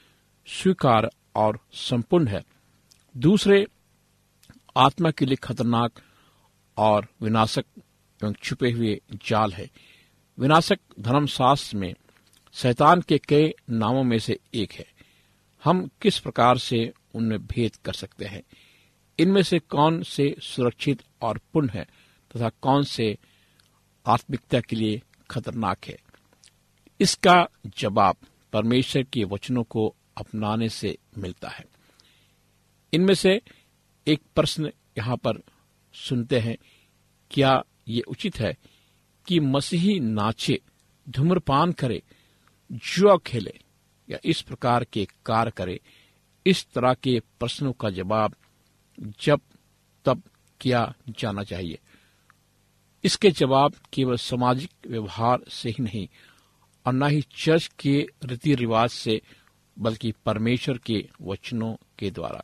स्वीकार 0.46 1.10
और 1.34 1.58
संपूर्ण 1.72 2.28
है। 2.28 2.42
दूसरे, 3.16 3.66
आत्मा 4.76 5.10
के 5.10 5.26
लिए 5.26 5.36
खतरनाक 5.36 6.00
और 6.76 7.08
विनाशक 7.22 7.64
एवं 8.24 8.32
छुपे 8.32 8.70
हुए 8.70 9.00
जाल 9.26 9.52
है। 9.52 9.70
विनाशक 10.38 10.78
धर्मशास्त्र 11.00 11.76
में 11.76 11.94
शैतान 12.52 13.00
के 13.00 13.18
कई 13.18 13.52
नामों 13.70 14.04
में 14.04 14.18
से 14.18 14.38
एक 14.54 14.72
है। 14.72 14.86
हम 15.64 15.90
किस 16.02 16.18
प्रकार 16.18 16.58
से 16.58 16.92
उनमें 17.14 17.46
भेद 17.46 17.76
कर 17.76 17.92
सकते 17.92 18.24
हैं? 18.24 18.42
इनमें 19.18 19.42
से 19.42 19.58
कौन 19.58 20.02
से 20.02 20.36
सुरक्षित 20.40 21.02
और 21.22 21.40
पुण्य 21.52 21.72
है 21.74 21.84
तथा 22.36 22.48
कौन 22.48 22.84
से 22.84 23.18
आत्मिकता 24.06 24.60
के 24.60 24.76
लिए 24.76 25.02
खतरनाक 25.30 25.84
है? 25.84 25.98
इसका 27.00 27.48
जवाब 27.66 28.16
परमेश्वर 28.52 29.02
के 29.02 29.24
वचनों 29.24 29.62
को 29.62 29.94
अपनाने 30.16 30.68
से 30.68 30.98
मिलता 31.18 31.48
है। 31.48 31.75
इनमें 32.96 33.14
से 33.14 33.40
एक 34.06 34.22
प्रश्न 34.34 34.72
यहाँ 34.98 35.16
पर 35.16 35.42
सुनते 35.94 36.38
हैं, 36.38 36.56
क्या 37.30 37.64
ये 37.88 38.00
उचित 38.00 38.40
है 38.40 38.56
कि 39.26 39.40
मसीही 39.40 40.00
नाचे, 40.00 40.60
धूम्रपान 41.08 41.72
करे, 41.72 42.02
जुआ 42.72 43.16
खेले, 43.16 43.60
या 44.10 44.18
इस 44.24 44.40
प्रकार 44.42 44.84
के 44.84 45.08
कार्य 45.26 45.50
करे? 45.50 45.80
इस 46.46 46.66
तरह 46.74 46.94
के 46.94 47.20
प्रश्नों 47.40 47.72
का 47.72 47.90
जवाब 47.90 48.34
जब 49.22 49.40
तब 50.04 50.22
किया 50.60 50.94
जाना 51.08 51.42
चाहिए। 51.42 51.78
इसके 53.04 53.30
जवाब 53.30 53.74
केवल 53.92 54.16
सामाजिक 54.16 54.70
व्यवहार 54.86 55.44
से 55.48 55.68
ही 55.68 55.84
नहीं, 55.84 56.08
और 56.86 56.92
न 56.92 57.06
ही 57.06 57.22
चर्च 57.22 57.70
के 57.80 58.06
रीति 58.24 58.54
रिवाज 58.54 58.90
से, 58.90 59.22
बल्कि 59.78 60.12
परमेश्वर 60.12 60.78
के 60.78 61.08
वचनों 61.22 61.76
के 61.98 62.10
द्वारा। 62.10 62.42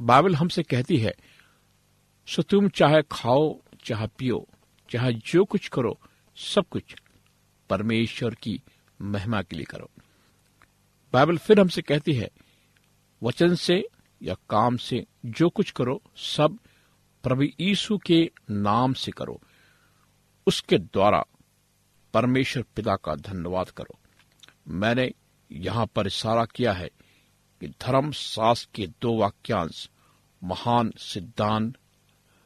बाइबल 0.00 0.34
हमसे 0.34 0.62
कहती 0.62 0.96
है, 0.96 1.12
सो 2.26 2.42
तुम 2.42 2.68
चाहे 2.68 3.02
खाओ, 3.12 3.60
चाहे 3.84 4.06
पियो, 4.06 4.48
चाहे 4.90 5.12
जो 5.12 5.44
कुछ 5.44 5.68
करो, 5.68 6.00
सब 6.36 6.64
कुछ 6.70 6.96
परमेश्वर 7.70 8.34
की 8.34 8.62
महिमा 9.02 9.42
के 9.42 9.56
लिए 9.56 9.64
करो। 9.64 9.90
बाइबल 11.12 11.38
फिर 11.38 11.60
हमसे 11.60 11.82
कहती 11.82 12.12
है, 12.12 12.30
वचन 13.22 13.54
से 13.54 13.88
या 14.22 14.34
काम 14.50 14.76
से 14.76 15.06
जो 15.26 15.48
कुछ 15.48 15.70
करो, 15.70 16.02
सब 16.16 16.58
प्रभु 17.22 17.42
यीशु 17.42 17.98
के 17.98 18.30
नाम 18.50 18.92
से 18.92 19.12
करो। 19.12 19.40
उसके 20.46 20.78
द्वारा 20.78 21.24
परमेश्वर 22.14 22.64
पिता 22.76 22.96
का 22.96 23.14
धन्यवाद 23.14 23.70
करो। 23.70 23.98
मैंने 24.68 25.12
यहाँ 25.52 25.86
पर 25.86 26.06
इशारा 26.06 26.44
किया 26.44 26.72
है 26.72 26.88
कि 27.60 27.68
धर्म 27.68 28.12
शास्त्र 28.12 28.68
के 28.74 28.86
दो 28.86 29.16
वाक्यांश, 29.16 29.90
महान 30.44 30.92
सिद्धांत 30.98 31.74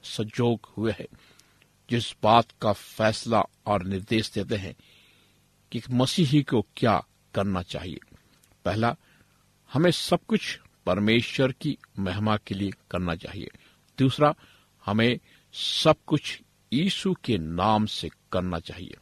संजोग 0.02 0.72
हुए 0.78 0.92
हैं, 0.92 1.16
जिस 1.90 2.14
बात 2.22 2.46
का 2.62 2.72
फैसला 2.72 3.42
और 3.66 3.84
निर्देश 3.84 4.30
देते 4.30 4.56
हैं 4.56 4.74
कि 5.72 5.82
मसीही 5.90 6.42
को 6.42 6.66
क्या 6.76 7.04
करना 7.34 7.62
चाहिए। 7.62 7.98
पहला, 8.64 8.96
हमें 9.72 9.90
सब 9.90 10.18
कुछ 10.28 10.60
परमेश्वर 10.86 11.52
की 11.52 11.78
महिमा 11.98 12.36
के 12.36 12.54
लिए 12.54 12.70
करना 12.90 13.14
चाहिए। 13.14 13.48
दूसरा, 13.98 14.34
हमें 14.86 15.18
सब 15.52 15.94
कुछ 16.06 16.40
यीशु 16.72 17.14
के 17.24 17.38
नाम 17.38 17.86
से 17.86 18.08
करना 18.32 18.58
चाहिए। 18.58 18.96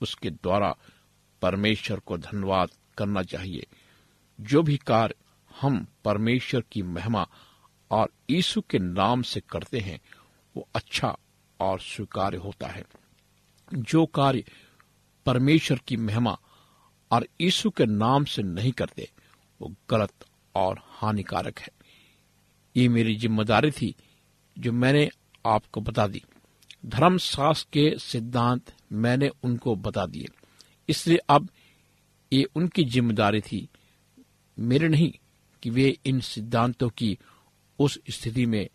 उसके 0.00 0.30
द्वारा 0.30 0.76
परमेश्वर 1.42 2.00
को 2.00 2.18
धन्यवाद 2.18 2.68
करना 2.98 3.22
चाहिए। 3.22 3.66
जो 4.40 4.62
भी 4.62 4.76
कार्य 4.76 5.14
हम 5.60 5.86
परमेश्वर 6.04 6.62
की 6.72 6.82
महिमा 6.84 7.26
और 7.90 8.10
यीशु 8.30 8.60
के 8.60 8.78
नाम 8.78 9.22
से 9.22 9.40
करते 9.50 9.78
हैं, 9.78 10.00
वो 10.54 10.68
अच्छा 10.74 11.16
और 11.60 11.80
स्वीकार्य 11.80 12.36
होता 12.36 12.66
है। 12.66 12.84
जो 13.68 14.04
कार्य 14.06 14.44
परमेश्वर 15.26 15.80
की 15.88 15.96
महिमा 15.96 16.36
और 17.10 17.26
यीशु 17.40 17.70
के 17.70 17.86
नाम 17.86 18.24
से 18.24 18.42
नहीं 18.42 18.72
करते, 18.72 19.08
वो 19.60 19.74
गलत 19.90 20.24
और 20.54 20.80
हानिकारक 20.90 21.58
है। 21.58 21.70
ये 22.76 22.88
मेरी 22.88 23.16
ज़िम्मेदारी 23.16 23.70
थी 23.70 23.94
जो 24.56 24.72
मैंने 24.72 25.08
आपको 25.44 25.80
बता 25.80 26.06
दी। 26.06 26.22
धर्मशास्त्र 26.86 27.68
के 27.72 27.98
सिद्धांत 27.98 28.72
मैंने 28.94 29.30
उनको 29.44 29.74
बता 29.76 30.04
दिए। 30.06 30.28
इसलिए 30.88 31.18
अब 31.28 31.48
ये 32.32 32.42
उनकी 32.56 32.84
ज़िम्मेदारी 32.84 33.40
थी, 33.40 33.68
मेरे 34.56 34.88
नहीं 34.88 35.12
कि 35.62 35.70
वे 35.70 35.98
इन 36.06 36.20
सिद्धांतों 36.20 36.88
की 36.88 37.18
उस 37.78 37.98
स्थिति 38.10 38.46
में 38.46 38.68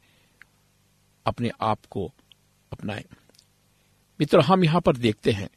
अपने 1.26 1.52
आप 1.62 1.86
को 1.86 2.12
अपनाएँ। 2.72 3.06
मित्र, 4.20 4.40
हम 4.40 4.64
यहाँ 4.64 4.82
पर 4.82 4.98
देखते 4.98 5.32
हैं 5.32 5.50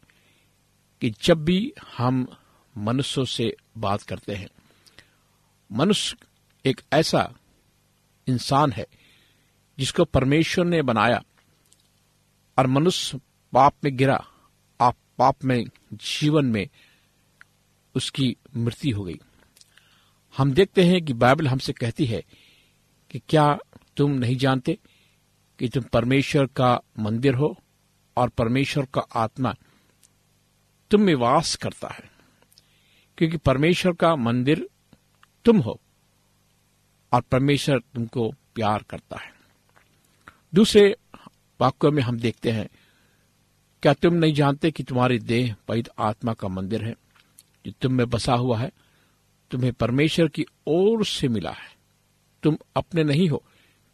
कि 1.01 1.11
जब 1.23 1.45
भी 1.45 1.73
हम 1.97 2.27
मनुष्यों 2.79 3.25
से 3.25 3.57
बात 3.79 4.03
करते 4.03 4.35
हैं, 4.35 4.49
मनुष्य 5.73 6.17
एक 6.65 6.81
ऐसा 6.93 7.33
इंसान 8.27 8.73
है 8.73 8.87
जिसको 9.79 10.05
परमेश्वर 10.05 10.65
ने 10.65 10.83
बनाया 10.83 11.23
और 12.59 12.67
मनुष्य 12.67 13.21
पाप 13.53 13.75
में 13.85 13.97
गिरा, 13.97 14.27
आप 14.81 14.97
पाप 15.19 15.45
में, 15.45 15.65
जीवन 15.93 16.45
में 16.45 16.69
उसकी 17.95 18.37
मृत्यु 18.57 18.97
हो 18.97 19.05
गई। 19.05 19.21
हम 20.37 20.53
देखते 20.53 20.83
हैं 20.83 21.05
कि 21.05 21.13
बाइबल 21.13 21.49
हमसे 21.49 21.73
कहती 21.73 22.07
है 22.07 22.25
कि 23.11 23.19
क्या 23.29 23.59
तुम 23.97 24.11
नहीं 24.11 24.37
जानते 24.37 24.79
कि 25.59 25.69
तुम 25.69 25.83
परमेश्वर 25.83 26.47
का 26.47 26.81
मंदिर 26.99 27.35
हो 27.35 27.57
और 28.17 28.29
परमेश्वर 28.29 28.87
का 28.95 29.01
आत्मा 29.01 29.55
तुम 30.91 31.01
में 31.01 31.15
वास 31.15 31.57
करता 31.57 31.89
है? 31.89 32.11
क्योंकि 33.19 33.37
परमेश्वर 33.37 33.93
का 33.93 34.17
मंदिर 34.17 34.69
तुम 35.45 35.59
हो 35.59 35.81
और 37.13 37.21
परमेश्वर 37.21 37.79
तुमको 37.79 38.31
प्यार 38.55 38.85
करता 38.91 39.19
है। 39.19 39.33
दूसरे 40.55 40.97
वाक्यों 41.61 41.93
में 41.93 42.03
हम 42.03 42.19
देखते 42.19 42.51
हैं, 42.51 42.69
क्या 43.83 43.93
तुम 43.93 44.15
नहीं 44.15 44.35
जानते 44.35 44.71
कि 44.71 44.83
तुम्हारी 44.83 45.19
देह 45.19 45.55
पवित्र 45.69 45.91
आत्मा 45.99 46.33
का 46.33 46.49
मंदिर 46.49 46.85
है 46.85 46.95
जो 47.67 47.73
तुम 47.73 47.93
में 47.93 48.09
बसा 48.11 48.35
हुआ 48.35 48.59
है? 48.59 48.71
तुम्हें 49.51 49.73
परमेश्वर 49.73 50.29
की 50.29 50.45
ओर 50.67 51.07
से 51.07 51.29
मिला 51.29 51.51
है। 51.51 51.77
तुम 52.43 52.57
अपने 52.77 53.05
नहीं 53.05 53.29
हो, 53.29 53.45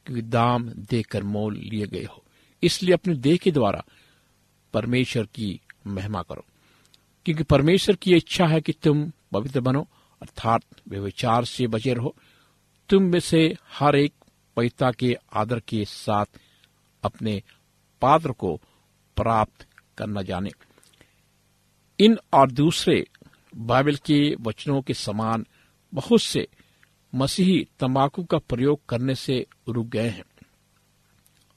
क्योंकि 0.07 0.23
दाम 0.23 0.69
देकर 0.69 1.23
मोल 1.23 1.57
लिए 1.57 1.87
गए 1.87 2.05
हो। 2.05 2.25
इसलिए 2.63 2.95
अपने 2.95 3.15
देह 3.15 3.37
के 3.37 3.51
द्वारा 3.51 3.85
परमेश्वर 4.73 5.27
की 5.27 5.61
महिमा 5.87 6.23
करो। 6.23 6.45
क्योंकि 7.25 7.43
परमेश्वर 7.43 7.97
की 7.97 8.15
इच्छा 8.15 8.47
है 8.47 8.61
कि 8.61 8.73
तुम 8.73 9.13
पवित्र 9.33 9.61
बनो, 9.61 9.89
अर्थात 10.23 10.63
व्यविचार 10.89 11.45
से 11.45 11.67
बचे 11.67 11.95
रहो। 11.95 12.17
तुम 12.89 13.03
में 13.03 13.21
से 13.21 13.57
हर 13.73 13.97
एक 13.97 14.13
पवित्रता 14.57 14.93
के 14.93 15.17
आदर 15.33 15.61
के 15.61 15.85
साथ 15.85 16.27
अपने 17.03 17.43
पात्र 18.01 18.33
को 18.33 18.57
प्राप्त 19.17 19.67
करना 19.99 20.23
जाने। 20.23 20.51
इन 22.01 22.19
और 22.33 22.51
दूसरे 22.51 23.07
बाइबल 23.57 23.97
के 23.97 24.37
वचनों 24.41 24.83
के 24.83 24.95
समान 24.95 25.47
बहुत 25.95 26.23
से 26.23 26.49
मसीही 27.15 27.69
तंबाकू 27.81 28.25
का 28.25 28.39
प्रयोग 28.39 28.81
करने 28.89 29.15
से 29.15 29.47
रुक 29.69 29.87
गए 29.87 30.09
हैं। 30.09 30.25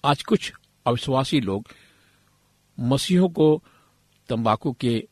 आज 0.05 0.23
कुछ 0.23 0.53
अविश्वासी 0.87 1.41
लोग 1.41 1.67
मसीहों 2.79 3.29
को 3.29 3.63
तंबाकू 4.29 4.73
के 4.73 5.07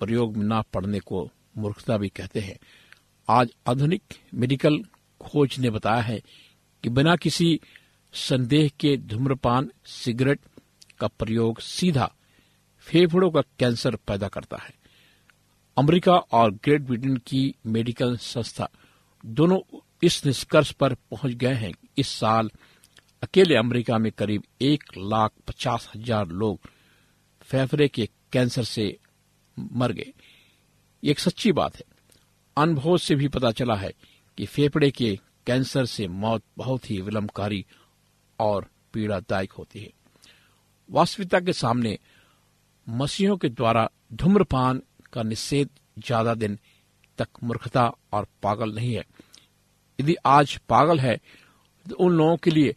प्रयोग 0.00 0.36
में 0.36 0.58
न 0.58 0.62
पड़ने 0.62 1.00
को 1.00 1.30
मूर्खता 1.58 1.98
भी 1.98 2.08
कहते 2.08 2.40
हैं। 2.40 2.58
आज 3.28 3.48
आधुनिक 3.66 4.02
मेडिकल 4.34 4.84
खोज 5.20 5.58
ने 5.58 5.70
बताया 5.70 6.02
है 6.02 6.22
कि 6.82 6.88
बिना 6.88 7.16
किसी 7.16 7.60
संदेह 8.12 8.70
के 8.80 8.96
धूम्रपान, 8.96 9.70
सिगरेट 9.84 10.40
का 11.00 11.06
प्रयोग 11.06 11.60
सीधा 11.60 12.14
फेफड़ों 12.80 13.30
का 13.30 13.40
कैंसर 13.40 13.96
पैदा 13.96 14.28
करता 14.28 14.56
है। 14.56 14.83
अमेरिका 15.76 16.16
और 16.32 16.50
ग्रेट 16.64 16.82
ब्रिटेन 16.82 17.16
की 17.16 17.54
मेडिकल 17.66 18.16
संस्था 18.16 18.68
दोनों 19.24 19.58
इस 20.02 20.24
निष्कर्ष 20.26 20.70
पर 20.72 20.94
पहुँच 20.94 21.32
गए 21.34 21.54
हैं 21.54 21.72
कि 21.72 21.88
इस 21.98 22.08
साल 22.08 22.50
अकेले 23.22 23.54
अमेरिका 23.54 23.98
में 23.98 24.10
करीब 24.12 24.42
एक 24.62 24.84
लाख 24.98 25.30
पचास 25.48 25.90
हज़ार 25.94 26.26
लोग 26.28 26.68
फेफड़े 27.42 27.88
के 27.88 28.08
कैंसर 28.32 28.64
से 28.64 28.96
मर 29.56 29.92
गए। 29.92 30.12
एक 31.02 31.18
सच्ची 31.18 31.52
बात 31.52 31.76
है। 31.76 31.82
अनुभव 32.56 32.96
से 32.98 33.14
भी 33.14 33.28
पता 33.28 33.50
चला 33.50 33.74
है 33.74 33.92
कि 34.38 34.46
फेफड़े 34.46 34.90
के 34.90 35.18
कैंसर 35.46 35.84
से 35.86 36.08
मौत 36.08 36.42
बहुत 36.56 36.90
ही 36.90 37.00
विलंबकारी 37.00 37.64
और 38.38 38.66
पीड़ादायक 38.92 39.52
होती 39.52 39.80
है। 39.80 39.90
वास्तविकता 40.88 41.40
के 41.40 41.52
सामने 41.52 41.98
मसीहों 42.86 43.36
के 43.36 43.48
द्वारा 43.48 43.88
धूम्रपान 44.12 44.82
का 45.14 45.22
निषेध 45.24 45.68
ज़्यादा 45.98 46.34
दिन 46.36 46.58
तक 47.18 47.28
मूर्खता 47.42 47.86
और 48.12 48.26
पागल 48.42 48.74
नहीं 48.74 48.94
है। 48.94 49.04
यदि 49.98 50.14
आज 50.26 50.56
पागल 50.68 51.00
है 51.00 51.16
तो 51.86 51.96
उन 51.96 52.12
लोगों 52.12 52.36
के 52.36 52.50
लिए 52.50 52.74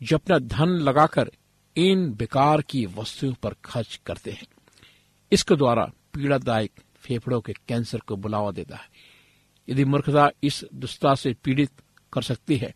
जो 0.00 0.16
अपना 0.16 0.38
धन 0.38 0.68
लगाकर 0.80 1.30
इन 1.76 2.10
बेकार 2.14 2.60
की 2.62 2.84
वस्तुओं 2.88 3.32
पर 3.42 3.54
खर्च 3.64 4.00
करते 4.06 4.30
हैं, 4.30 4.46
इसके 5.32 5.56
द्वारा 5.56 5.84
पीड़ादायक 6.14 6.80
फेफड़ों 6.98 7.40
के 7.40 7.52
कैंसर 7.68 7.98
को 8.00 8.16
बुलावा 8.16 8.50
देता 8.52 8.76
है। 8.76 8.88
यदि 9.68 9.84
मूर्खता 9.86 10.28
इस 10.42 10.64
दुष्टता 10.74 11.14
से 11.14 11.32
पीड़ित 11.44 11.70
कर 12.12 12.22
सकती 12.22 12.56
है, 12.56 12.74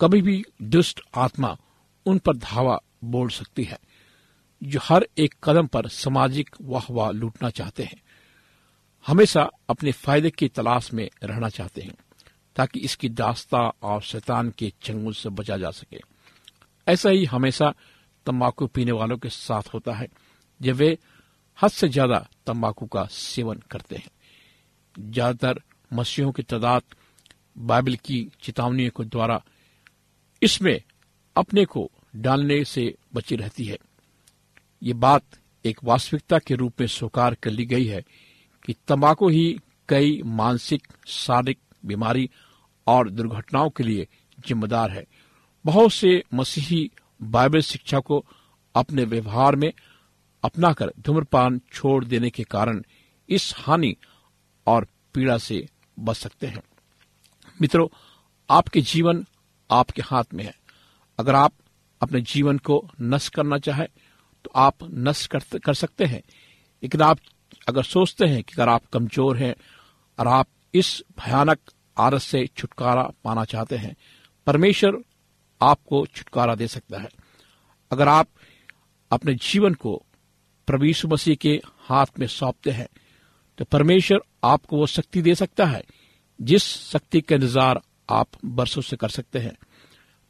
कभी 0.00 0.22
भी 0.22 0.44
दुष्ट 0.64 1.00
आत्मा 1.16 1.56
उन 2.06 2.18
पर 2.18 2.36
धावा 2.38 2.80
बोल 3.06 3.28
सकती 3.30 3.64
है। 3.64 3.78
जो 4.62 4.80
हर 4.82 5.06
एक 5.18 5.34
कदम 5.44 5.66
पर 5.66 5.88
सामाजिक 5.88 6.56
वाहवा 6.62 7.10
लूटना 7.10 7.50
चाहते 7.50 7.82
हैं। 7.82 8.00
हमेशा 9.06 9.42
अपने 9.68 9.92
फ़ायदे 9.92 10.30
की 10.30 10.48
तलाश 10.48 10.92
में 10.92 11.08
रहना 11.22 11.48
चाहते 11.48 11.82
हैं, 11.82 11.94
ताकि 12.56 12.80
इसकी 12.80 13.08
दास्ता 13.10 13.58
और 13.82 14.02
शैतान 14.02 14.50
के 14.50 14.72
चंगुल 14.82 15.12
से 15.12 15.28
बचा 15.30 15.56
जा 15.56 15.70
सके। 15.70 16.00
ऐसा 16.86 17.10
ही 17.10 17.24
हमेशा 17.24 17.72
तंबाकू 18.26 18.66
पीने 18.66 18.92
वालों 18.92 19.16
के 19.18 19.28
साथ 19.28 19.74
होता 19.74 19.94
है, 19.94 20.08
जब 20.60 20.74
वे 20.74 20.96
हद 21.58 21.70
से 21.70 21.88
ज़्यादा 21.88 22.26
तंबाकू 22.46 22.86
का 22.86 23.04
सेवन 23.04 23.60
करते 23.70 23.96
हैं। 23.96 24.10
ज़्यादातर 24.94 25.60
मसीहों 25.90 26.32
की 26.32 26.42
तादाद 26.42 26.82
बाइबल 27.58 27.96
की 27.96 28.28
चेतावनियों 28.42 28.90
के 28.90 29.04
द्वारा 29.04 29.42
इसमें 30.42 30.80
अपने 31.36 31.64
को 31.64 31.90
डालने 32.16 32.64
से 32.64 32.94
बची 33.14 33.36
रहती 33.36 33.64
है। 33.64 33.78
ये 34.84 34.92
बात 34.92 35.22
एक 35.64 35.78
वास्तविकता 35.84 36.38
के 36.38 36.54
रूप 36.54 36.72
में 36.80 36.86
स्वीकार 36.86 37.34
कर 37.34 37.50
ली 37.50 37.64
गई 37.64 37.86
है 37.86 38.04
कि 38.66 38.74
तंबाकू 38.88 39.28
ही 39.28 39.58
कई 39.88 40.22
मानसिक, 40.22 40.88
शारीरिक 41.06 41.58
बीमारी 41.84 42.30
और 42.86 43.10
दुर्घटनाओं 43.10 43.70
के 43.70 43.82
लिए 43.82 44.08
जिम्मेदार 44.46 44.90
है। 44.90 45.04
बहुत 45.66 45.92
से 45.92 46.22
मसीही 46.34 46.90
बाइबल 47.22 47.60
शिक्षा 47.60 47.98
को 47.98 48.26
अपने 48.74 49.04
व्यवहार 49.04 49.56
में 49.56 49.72
अपनाकर 50.44 50.92
धूम्रपान 51.00 51.60
छोड़ 51.72 52.04
देने 52.04 52.30
के 52.30 52.42
कारण 52.42 52.82
इस 53.28 53.54
हानि 53.56 53.96
और 54.66 54.86
पीड़ा 55.14 55.38
से 55.38 55.68
बच 55.98 56.16
सकते 56.16 56.46
हैं। 56.46 56.62
मित्रों, 57.60 57.88
आपके 58.50 58.80
जीवन 58.80 59.26
आपके 59.70 60.02
हाथ 60.02 60.24
में 60.34 60.44
है। 60.44 60.58
अगर 61.18 61.34
आप 61.34 61.52
अपने 62.02 62.20
जीवन 62.20 62.58
को 62.58 62.90
नष्ट 63.00 63.34
करना 63.34 63.58
चाहे 63.58 63.86
तो 64.44 64.50
आप 64.56 64.74
नष्ट 64.84 65.30
कर, 65.58 65.74
सकते 65.74 66.04
हैं। 66.04 66.22
लेकिन 66.82 67.02
आप 67.02 67.18
अगर 67.68 67.82
सोचते 67.84 68.26
हैं 68.26 68.42
कि 68.42 68.54
अगर 68.54 68.68
आप 68.68 68.86
कमज़ोर 68.86 69.36
हैं 69.36 69.54
और 70.18 70.28
आप 70.28 70.46
इस 70.74 71.02
भयानक 71.18 71.58
आरस 71.96 72.24
से 72.24 72.46
छुटकारा 72.56 73.02
पाना 73.24 73.44
चाहते 73.44 73.76
हैं 73.76 73.94
परमेश्वर 74.46 75.02
आपको 75.60 76.04
छुटकारा 76.06 76.54
दे 76.54 76.66
सकता 76.68 77.00
है। 77.00 77.08
अगर 77.90 78.08
आप 78.08 78.28
अपने 79.10 79.34
जीवन 79.34 79.74
को 79.76 80.02
यीशु 80.68 81.08
मसीह 81.08 81.34
के 81.34 81.50
हाथ 81.80 82.18
में 82.18 82.26
सौंपते 82.26 82.70
हैं 82.70 82.86
तो 83.58 83.64
परमेश्वर 83.64 84.20
आपको 84.44 84.76
वो 84.76 84.86
शक्ति 84.86 85.22
दे 85.22 85.34
सकता 85.34 85.64
है 85.64 85.82
जिस 86.40 86.64
शक्ति 86.90 87.20
का 87.20 87.34
इंतज़ार 87.36 87.80
आप 88.10 88.28
बरसों 88.44 88.82
से 88.82 88.96
कर 88.96 89.08
सकते 89.08 89.38
हैं। 89.38 89.52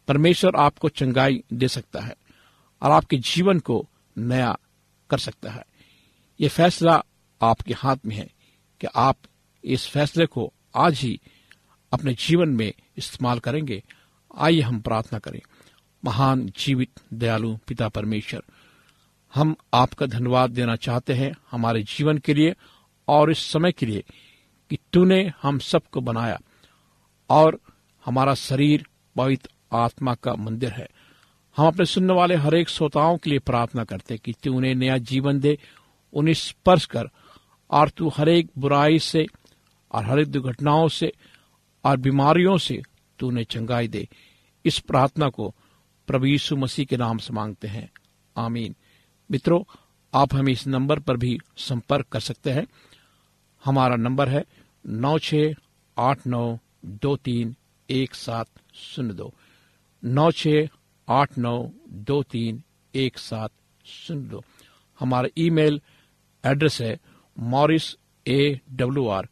परमेश्वर 0.09 0.57
आपको 0.57 0.89
चंगाई 0.91 1.43
दे 1.53 1.69
सकता 1.69 2.01
है 2.01 2.15
और 2.83 2.91
आपके 2.91 3.17
जीवन 3.19 3.59
को 3.61 3.79
नया 4.19 4.59
कर 5.11 5.19
सकता 5.19 5.51
है। 5.51 5.65
ये 6.41 6.49
फैसला 6.49 7.05
आपके 7.43 7.75
हाथ 7.75 7.97
में 8.07 8.17
है 8.17 8.31
कि 8.81 8.87
आप 8.97 9.17
इस 9.65 9.87
फैसले 9.87 10.27
को 10.27 10.53
आज 10.77 11.01
ही 11.01 11.21
अपने 11.93 12.15
जीवन 12.15 12.49
में 12.49 12.73
इस्तेमाल 12.97 13.39
करेंगे। 13.39 13.83
आइए 14.39 14.61
हम 14.61 14.81
प्रार्थना 14.81 15.19
करें। 15.19 15.41
महान 16.05 16.53
जीवित, 16.59 16.91
दयालु 17.13 17.57
पिता 17.57 17.89
परमेश्वर, 17.89 18.43
हम 19.35 19.57
आपका 19.75 20.07
धन्यवाद 20.07 20.51
देना 20.51 20.77
चाहते 20.77 21.15
हैं 21.15 21.35
हमारे 21.51 21.83
जीवन 21.83 22.19
के 22.19 22.35
लिए 22.35 22.55
और 23.09 23.31
इस 23.31 23.39
समय 23.39 23.73
के 23.73 23.87
लिए 23.87 24.05
कि 24.71 24.79
तूने 24.93 25.33
हम 25.43 25.59
सबको 25.59 26.01
बनाया 26.01 26.41
और 27.31 27.61
हमारा 28.05 28.35
शरीर 28.35 28.87
पवित्र 29.17 29.51
आत्मा 29.73 30.15
का 30.15 30.35
मंदिर 30.35 30.73
है। 30.73 30.89
हम 31.57 31.67
अपने 31.67 31.85
सुनने 31.85 32.15
वाले 32.15 32.35
हर 32.35 32.55
एक 32.55 32.69
श्रोताओं 32.69 33.17
के 33.17 33.31
लिए 33.31 33.39
प्रार्थना 33.39 33.85
करते 33.85 34.19
कि 34.19 34.33
तू 34.33 34.57
उन्हें 34.57 34.75
नया 34.75 34.99
जीवन 34.99 35.41
दे, 35.41 35.59
उन्हें 36.13 36.35
स्पर्श 36.35 36.87
कर 36.87 37.09
और 37.71 37.89
तू 37.89 38.09
हर 38.09 38.29
एक 38.29 38.51
बुराई 38.59 38.99
से 38.99 39.27
और 39.93 40.05
हर 40.05 40.21
एक 40.21 40.29
दुर्घटनाओं 40.29 40.89
से 40.89 41.13
और 41.85 41.97
बीमारियों 41.97 42.59
से 42.59 42.83
तू 43.19 43.29
उन्हें 43.29 43.45
चंगाई 43.45 43.89
दे। 43.89 44.09
इस 44.65 44.79
प्रार्थना 44.79 45.29
को 45.29 45.55
प्रभु 46.07 46.27
यीशु 46.27 46.57
मसीह 46.57 46.85
के 46.85 46.97
नाम 46.97 47.19
से 47.19 47.33
मांगते 47.33 47.69
हैं। 47.69 47.91
आमीन। 48.37 48.77
मित्रों, 49.31 49.65
आप 50.15 50.35
हमें 50.35 50.53
इस 50.53 50.67
नंबर 50.67 50.99
पर 50.99 51.17
भी 51.17 51.39
संपर्क 51.57 52.07
कर 52.07 52.21
सकते 52.21 52.51
हैं। 52.51 52.67
हमारा 53.65 53.97
नंबर 53.97 54.29
है 54.29 54.45
नौ 54.87 55.19
छ 55.19 55.35
आठ 55.99 56.27
नौ 56.27 56.59
दो 56.85 57.17
तीन 57.17 57.57
एक 57.91 58.15
सात 58.15 58.47
शून्य 58.75 59.15
दो। 59.15 59.35
नौ 60.05 60.31
छ 60.31 60.47
आठ 61.09 61.39
नौ 61.39 61.57
दो 62.09 62.23
तीन 62.33 62.63
एक 62.95 63.19
सात 63.19 63.53
शून्य 63.85 64.29
दो 64.29 64.43
हमारा 65.01 65.29
ईमेल 65.39 65.81
एड्रेस 66.45 66.81
है 66.81 66.99
Morris 67.37 67.95
A 68.27 68.61
W 68.73 69.09
R 69.09 69.29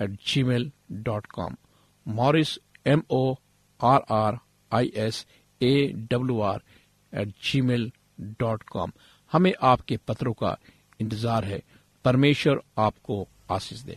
at 0.00 0.10
gmail 0.42 0.70
dot 0.92 1.26
com. 1.26 1.56
Morris 2.06 2.58
M 2.86 3.02
O 3.10 3.34
R 3.80 4.00
R 4.14 4.38
I 4.72 4.92
S 5.06 5.26
A 5.60 5.74
W 6.10 6.40
R 6.40 6.62
at 7.12 7.34
gmail 7.60 7.90
dot 8.40 8.62
com. 8.62 8.92
हमें 9.32 9.52
आपके 9.62 9.96
पत्रों 10.08 10.32
का 10.32 10.56
इंतज़ार 11.00 11.44
है। 11.44 11.62
परमेश्वर 12.04 12.60
आपको 12.78 13.26
आशीष 13.50 13.80
दे। 13.80 13.96